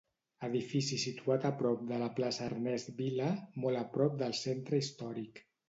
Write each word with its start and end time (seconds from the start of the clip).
Edifici 0.45 0.97
situat 1.01 1.45
a 1.49 1.51
prop 1.59 1.83
de 1.91 1.99
la 2.05 2.09
Plaça 2.21 2.43
Ernest 2.53 2.91
Vila, 3.03 3.29
molt 3.67 3.85
a 3.85 3.87
prop 3.95 4.19
del 4.25 4.37
centre 4.43 4.85
històric. 4.85 5.47